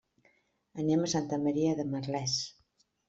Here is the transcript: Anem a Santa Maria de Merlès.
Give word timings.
Anem 0.83 1.05
a 1.05 1.09
Santa 1.13 1.39
Maria 1.43 1.77
de 1.81 1.89
Merlès. 1.93 2.39